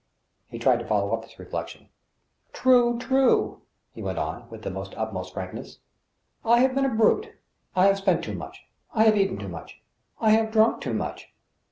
He 0.47 0.57
tried 0.57 0.79
to 0.79 0.87
follow 0.87 1.13
up 1.13 1.21
this 1.21 1.37
reflection." 1.37 1.89
True, 2.53 2.97
true," 2.97 3.61
he 3.93 4.01
went 4.01 4.17
on, 4.17 4.49
with 4.49 4.63
the 4.63 4.75
utmost 4.97 5.33
frankness," 5.35 5.77
I 6.43 6.59
have 6.61 6.73
been 6.73 6.85
a 6.85 6.89
brute; 6.89 7.29
I 7.75 7.85
have 7.85 7.99
spent 7.99 8.23
too 8.23 8.33
much; 8.33 8.63
I 8.95 9.03
have 9.03 9.15
eaten 9.15 9.37
too 9.37 9.47
much; 9.47 9.79
I 10.19 10.31
have 10.31 10.51
drunk 10.51 10.81
too 10.81 10.95
much 10.95 11.31